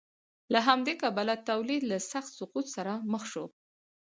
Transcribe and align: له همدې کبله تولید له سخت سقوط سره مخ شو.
له 0.53 0.59
همدې 0.67 0.93
کبله 1.01 1.33
تولید 1.49 1.81
له 1.91 1.97
سخت 2.11 2.31
سقوط 2.39 2.65
سره 2.75 2.93
مخ 3.11 3.23
شو. 3.31 3.45